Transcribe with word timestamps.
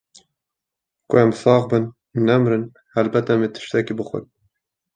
Ku 1.09 1.13
em 1.23 1.31
sax 1.41 1.61
bin 1.69 1.85
nemrin 2.27 2.63
helbet 2.93 3.27
em 3.33 3.41
ê 3.47 3.49
tiştekî 3.55 3.93
bixwin. 3.99 4.25